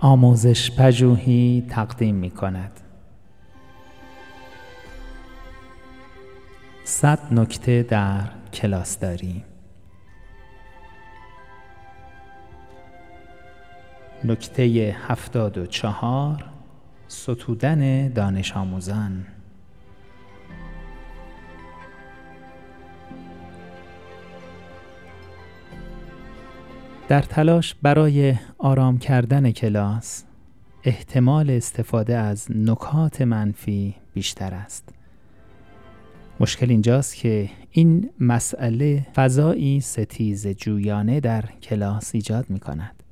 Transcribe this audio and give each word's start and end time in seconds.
آموزش 0.00 0.70
پژوهی 0.70 1.66
تقدیم 1.70 2.14
می 2.14 2.30
کند. 2.30 2.80
صد 6.84 7.18
نکته 7.32 7.82
در 7.82 8.20
کلاس 8.52 8.98
داری 8.98 9.44
نکته 14.24 14.62
هفتاد 15.08 15.58
و 15.58 15.66
چهار 15.66 16.44
ستودن 17.08 18.08
دانش 18.08 18.56
آموزان 18.56 19.26
در 27.08 27.22
تلاش 27.22 27.74
برای 27.82 28.34
آرام 28.58 28.98
کردن 28.98 29.50
کلاس 29.50 30.24
احتمال 30.84 31.50
استفاده 31.50 32.16
از 32.16 32.46
نکات 32.50 33.22
منفی 33.22 33.94
بیشتر 34.14 34.54
است. 34.54 34.88
مشکل 36.40 36.70
اینجاست 36.70 37.16
که 37.16 37.50
این 37.70 38.10
مسئله 38.20 39.06
فضایی 39.14 39.80
ستیز 39.80 40.48
جویانه 40.48 41.20
در 41.20 41.44
کلاس 41.62 42.14
ایجاد 42.14 42.50
می 42.50 42.60
کند. 42.60 43.02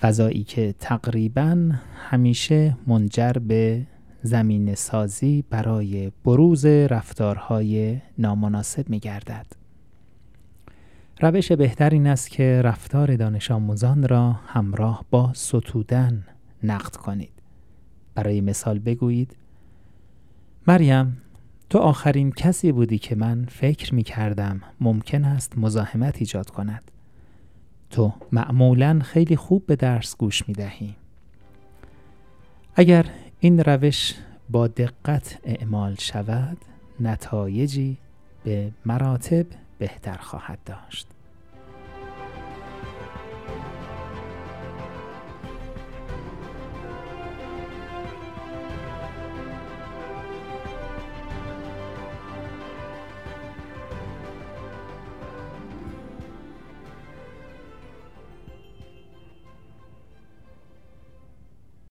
فضایی 0.00 0.44
که 0.44 0.74
تقریبا 0.78 1.70
همیشه 2.10 2.76
منجر 2.86 3.32
به 3.32 3.86
زمین 4.22 4.74
سازی 4.74 5.44
برای 5.50 6.12
بروز 6.24 6.66
رفتارهای 6.66 7.98
نامناسب 8.18 8.88
می 8.88 8.98
گردد. 8.98 9.55
روش 11.20 11.52
بهتر 11.52 11.90
این 11.90 12.06
است 12.06 12.30
که 12.30 12.60
رفتار 12.64 13.16
دانش 13.16 13.50
آموزان 13.50 14.08
را 14.08 14.32
همراه 14.32 15.04
با 15.10 15.32
ستودن 15.34 16.24
نقد 16.62 16.96
کنید. 16.96 17.32
برای 18.14 18.40
مثال 18.40 18.78
بگویید 18.78 19.36
مریم 20.66 21.22
تو 21.70 21.78
آخرین 21.78 22.32
کسی 22.32 22.72
بودی 22.72 22.98
که 22.98 23.14
من 23.14 23.44
فکر 23.44 23.94
می 23.94 24.02
کردم 24.02 24.60
ممکن 24.80 25.24
است 25.24 25.58
مزاحمت 25.58 26.16
ایجاد 26.18 26.50
کند. 26.50 26.90
تو 27.90 28.12
معمولا 28.32 29.00
خیلی 29.04 29.36
خوب 29.36 29.66
به 29.66 29.76
درس 29.76 30.16
گوش 30.16 30.48
می 30.48 30.54
دهی. 30.54 30.96
اگر 32.74 33.06
این 33.40 33.60
روش 33.64 34.14
با 34.50 34.66
دقت 34.66 35.38
اعمال 35.44 35.94
شود 35.94 36.58
نتایجی 37.00 37.96
به 38.44 38.70
مراتب 38.86 39.46
بهتر 39.78 40.16
خواهد 40.16 40.58
داشت 40.64 41.06